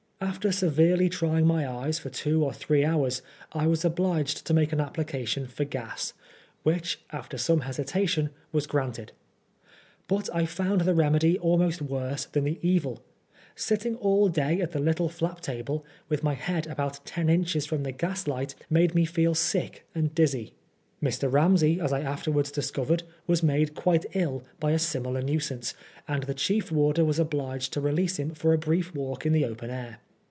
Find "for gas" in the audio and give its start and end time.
5.47-6.13